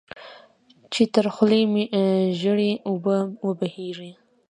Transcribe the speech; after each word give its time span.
چې 0.93 1.03
تر 1.13 1.25
خوله 1.33 1.59
مې 1.71 1.83
ژېړې 2.39 2.71
اوبه 2.89 3.17
وبهېږي. 3.47 4.11